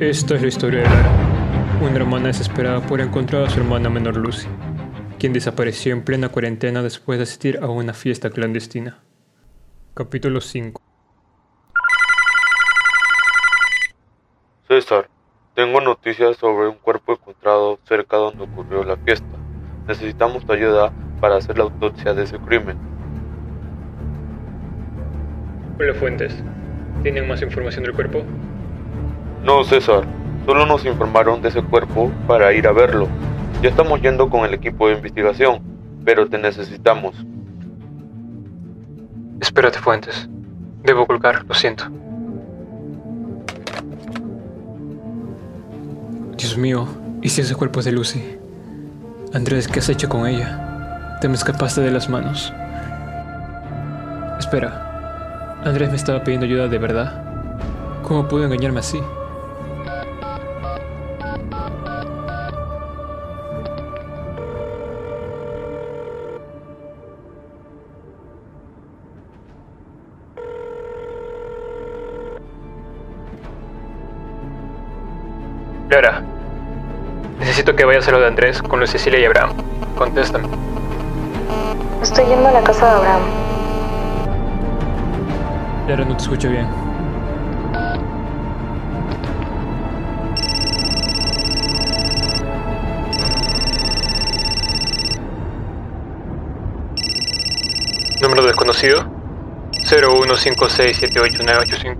Esta 0.00 0.36
es 0.36 0.42
la 0.42 0.46
historia 0.46 0.82
de 0.82 0.84
Lara, 0.84 1.10
una 1.82 1.96
hermana 1.96 2.28
desesperada 2.28 2.80
por 2.80 3.00
encontrar 3.00 3.42
a 3.42 3.50
su 3.50 3.58
hermana 3.58 3.90
menor 3.90 4.16
Lucy, 4.16 4.46
quien 5.18 5.32
desapareció 5.32 5.92
en 5.92 6.04
plena 6.04 6.28
cuarentena 6.28 6.84
después 6.84 7.18
de 7.18 7.24
asistir 7.24 7.58
a 7.60 7.66
una 7.66 7.92
fiesta 7.92 8.30
clandestina. 8.30 9.00
Capítulo 9.94 10.40
5 10.40 10.80
César, 14.68 15.08
tengo 15.56 15.80
noticias 15.80 16.36
sobre 16.36 16.68
un 16.68 16.76
cuerpo 16.76 17.14
encontrado 17.14 17.80
cerca 17.82 18.18
donde 18.18 18.44
ocurrió 18.44 18.84
la 18.84 18.96
fiesta. 18.98 19.26
Necesitamos 19.88 20.46
tu 20.46 20.52
ayuda 20.52 20.92
para 21.20 21.38
hacer 21.38 21.58
la 21.58 21.64
autopsia 21.64 22.14
de 22.14 22.22
ese 22.22 22.38
crimen. 22.38 22.78
Hola 25.76 25.94
Fuentes, 25.94 26.36
¿tienen 27.02 27.26
más 27.26 27.42
información 27.42 27.82
del 27.82 27.94
cuerpo? 27.94 28.22
No, 29.44 29.64
César, 29.64 30.04
solo 30.46 30.66
nos 30.66 30.84
informaron 30.84 31.40
de 31.40 31.48
ese 31.48 31.62
cuerpo 31.62 32.10
para 32.26 32.52
ir 32.52 32.66
a 32.66 32.72
verlo. 32.72 33.08
Ya 33.62 33.70
estamos 33.70 34.00
yendo 34.00 34.28
con 34.30 34.44
el 34.44 34.54
equipo 34.54 34.88
de 34.88 34.94
investigación, 34.94 35.60
pero 36.04 36.28
te 36.28 36.38
necesitamos. 36.38 37.14
Espérate, 39.40 39.78
Fuentes. 39.78 40.28
Debo 40.84 41.06
colgar, 41.06 41.44
lo 41.46 41.54
siento. 41.54 41.84
Dios 46.36 46.56
mío, 46.56 46.86
¿y 47.20 47.28
si 47.28 47.40
ese 47.40 47.54
cuerpo 47.54 47.80
es 47.80 47.86
de 47.86 47.92
Lucy? 47.92 48.22
Andrés, 49.34 49.66
¿qué 49.68 49.80
has 49.80 49.88
hecho 49.88 50.08
con 50.08 50.26
ella? 50.26 51.18
Te 51.20 51.28
me 51.28 51.34
escapaste 51.34 51.80
de 51.80 51.90
las 51.90 52.08
manos. 52.08 52.52
Espera, 54.38 55.58
Andrés 55.64 55.90
me 55.90 55.96
estaba 55.96 56.22
pidiendo 56.22 56.46
ayuda 56.46 56.68
de 56.68 56.78
verdad. 56.78 58.00
¿Cómo 58.02 58.28
pudo 58.28 58.44
engañarme 58.44 58.80
así? 58.80 59.00
Clara, 75.88 76.22
necesito 77.38 77.74
que 77.74 77.86
vayas 77.86 78.06
a 78.08 78.10
lo 78.10 78.20
de 78.20 78.26
Andrés 78.26 78.60
con 78.60 78.78
Luis 78.78 78.90
Cecilia 78.90 79.20
y 79.20 79.24
Abraham. 79.24 79.54
Contéstame. 79.96 80.46
Estoy 82.02 82.26
yendo 82.26 82.48
a 82.48 82.52
la 82.52 82.62
casa 82.62 82.84
de 82.84 82.92
Abraham. 82.92 83.22
Clara, 85.86 86.04
no 86.04 86.14
te 86.14 86.22
escucho 86.22 86.50
bien. 86.50 86.68
Número 98.20 98.42
desconocido 98.42 99.06
0156788985. 99.86 101.96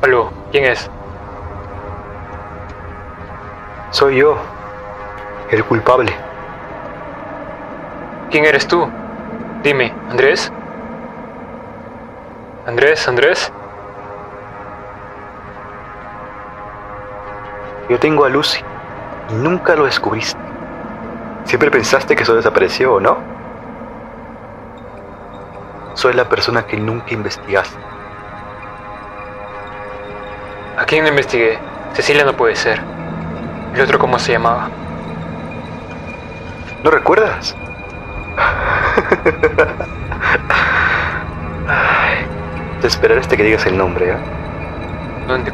Aló, 0.00 0.32
¿quién 0.50 0.64
es? 0.64 0.90
Soy 3.94 4.16
yo, 4.16 4.36
el 5.52 5.64
culpable. 5.64 6.12
¿Quién 8.28 8.44
eres 8.44 8.66
tú? 8.66 8.88
Dime, 9.62 9.94
¿Andrés? 10.10 10.50
¿Andrés? 12.66 13.06
¿Andrés? 13.06 13.52
Yo 17.88 17.96
tengo 18.00 18.24
a 18.24 18.30
Lucy 18.30 18.58
y 19.30 19.34
nunca 19.34 19.76
lo 19.76 19.84
descubriste. 19.84 20.40
Siempre 21.44 21.70
pensaste 21.70 22.16
que 22.16 22.24
eso 22.24 22.34
desapareció, 22.34 22.98
¿no? 22.98 23.16
Soy 25.94 26.14
la 26.14 26.28
persona 26.28 26.66
que 26.66 26.76
nunca 26.78 27.14
investigaste. 27.14 27.78
¿A 30.76 30.84
quién 30.84 31.06
investigué? 31.06 31.60
Cecilia 31.92 32.24
no 32.24 32.32
puede 32.32 32.56
ser. 32.56 32.93
¿El 33.74 33.80
otro 33.80 33.98
cómo 33.98 34.18
se 34.20 34.32
llamaba? 34.32 34.68
¿No 36.84 36.90
recuerdas? 36.90 37.56
Te 42.80 42.86
esperaré 42.86 43.20
hasta 43.20 43.36
que 43.36 43.42
digas 43.42 43.66
el 43.66 43.76
nombre, 43.76 44.10
¿eh? 44.10 44.16
¿Dónde? 45.26 45.52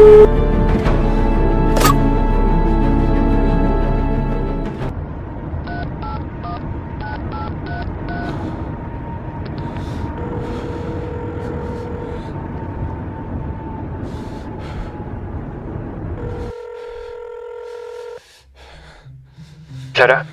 Clara. 19.92 20.24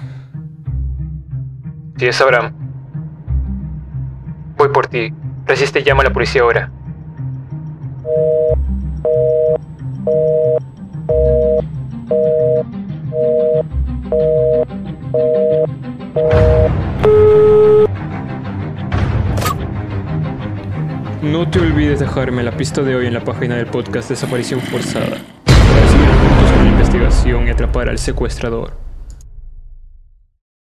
Si 1.97 2.05
es 2.05 2.21
Abraham. 2.21 2.53
Voy 4.57 4.69
por 4.69 4.87
ti. 4.87 5.13
Resiste 5.45 5.79
y 5.79 5.83
llama 5.83 6.01
a 6.01 6.05
la 6.05 6.13
policía 6.13 6.41
ahora. 6.43 6.71
No 21.21 21.49
te 21.49 21.59
olvides 21.59 21.99
dejarme 21.99 22.43
la 22.43 22.51
pista 22.51 22.81
de 22.81 22.95
hoy 22.95 23.07
en 23.07 23.13
la 23.13 23.23
página 23.23 23.55
del 23.55 23.67
podcast 23.67 24.09
Desaparición 24.09 24.61
Forzada 24.61 25.17
para 25.45 25.87
seguir 25.87 26.07
juntos 26.07 26.51
con 26.51 26.63
la 26.63 26.71
investigación 26.71 27.47
y 27.47 27.49
atrapar 27.49 27.89
al 27.89 27.97
secuestrador. 27.97 28.88